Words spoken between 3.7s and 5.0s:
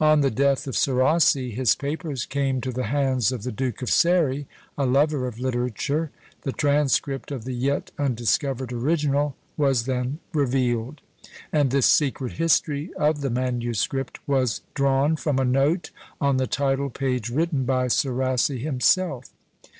of Ceri, a